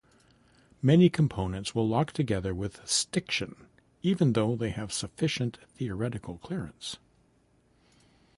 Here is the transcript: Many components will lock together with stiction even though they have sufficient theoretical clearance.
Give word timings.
Many 0.81 1.11
components 1.11 1.75
will 1.75 1.87
lock 1.87 2.11
together 2.11 2.55
with 2.55 2.81
stiction 2.89 3.67
even 4.01 4.33
though 4.33 4.55
they 4.55 4.71
have 4.71 4.91
sufficient 4.91 5.59
theoretical 5.75 6.39
clearance. 6.39 6.97